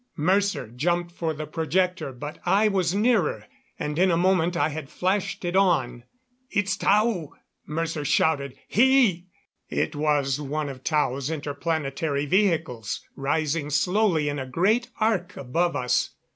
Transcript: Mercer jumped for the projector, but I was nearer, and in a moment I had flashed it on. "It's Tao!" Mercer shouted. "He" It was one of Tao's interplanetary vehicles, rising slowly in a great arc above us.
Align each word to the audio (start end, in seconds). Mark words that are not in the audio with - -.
Mercer 0.17 0.67
jumped 0.69 1.11
for 1.11 1.31
the 1.31 1.45
projector, 1.45 2.11
but 2.11 2.39
I 2.43 2.67
was 2.67 2.95
nearer, 2.95 3.45
and 3.77 3.99
in 3.99 4.09
a 4.09 4.17
moment 4.17 4.57
I 4.57 4.69
had 4.69 4.89
flashed 4.89 5.45
it 5.45 5.55
on. 5.55 6.05
"It's 6.49 6.75
Tao!" 6.75 7.33
Mercer 7.67 8.03
shouted. 8.03 8.57
"He" 8.67 9.27
It 9.83 9.95
was 9.95 10.41
one 10.41 10.69
of 10.69 10.83
Tao's 10.83 11.29
interplanetary 11.29 12.25
vehicles, 12.25 13.01
rising 13.15 13.69
slowly 13.69 14.27
in 14.27 14.39
a 14.39 14.47
great 14.49 14.89
arc 14.99 15.37
above 15.37 15.75
us. 15.75 16.09